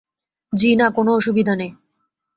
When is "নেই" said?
1.55-1.71